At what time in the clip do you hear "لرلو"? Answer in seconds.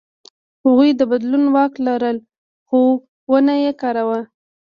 1.85-2.27